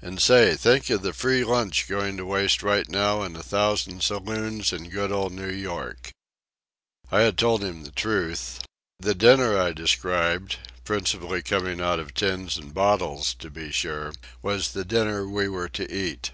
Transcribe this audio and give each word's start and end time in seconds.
And, 0.00 0.20
say, 0.22 0.54
think 0.54 0.88
of 0.90 1.02
the 1.02 1.12
free 1.12 1.42
lunch 1.42 1.88
going 1.88 2.16
to 2.16 2.24
waste 2.24 2.62
right 2.62 2.88
now 2.88 3.24
in 3.24 3.34
a 3.34 3.42
thousand 3.42 4.04
saloons 4.04 4.72
in 4.72 4.88
good 4.90 5.10
old 5.10 5.32
New 5.32 5.50
York." 5.50 6.12
I 7.10 7.22
had 7.22 7.36
told 7.36 7.64
him 7.64 7.82
the 7.82 7.90
truth. 7.90 8.60
The 9.00 9.16
dinner 9.16 9.58
I 9.60 9.72
described 9.72 10.58
(principally 10.84 11.42
coming 11.42 11.80
out 11.80 11.98
of 11.98 12.14
tins 12.14 12.56
and 12.56 12.72
bottles, 12.72 13.34
to 13.40 13.50
be 13.50 13.72
sure) 13.72 14.12
was 14.40 14.70
the 14.70 14.84
dinner 14.84 15.26
we 15.26 15.48
were 15.48 15.68
to 15.70 15.92
eat. 15.92 16.30